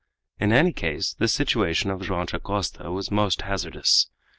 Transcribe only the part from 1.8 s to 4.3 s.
of Joam Dacosta was most hazardous.